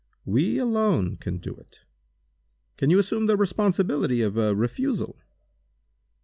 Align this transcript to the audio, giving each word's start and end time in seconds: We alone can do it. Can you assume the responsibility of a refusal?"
We 0.25 0.57
alone 0.57 1.17
can 1.17 1.37
do 1.37 1.53
it. 1.53 1.81
Can 2.75 2.89
you 2.89 2.97
assume 2.97 3.27
the 3.27 3.37
responsibility 3.37 4.23
of 4.23 4.35
a 4.35 4.55
refusal?" 4.55 5.15